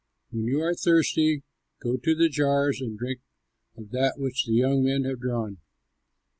When 0.31 0.45
you 0.47 0.61
are 0.61 0.73
thirsty, 0.73 1.43
go 1.79 1.95
to 1.95 2.15
the 2.15 2.27
jars 2.27 2.81
and 2.81 2.97
drink 2.97 3.21
of 3.77 3.91
that 3.91 4.17
which 4.17 4.45
the 4.47 4.53
young 4.53 4.83
men 4.83 5.03
have 5.03 5.19
drawn." 5.19 5.59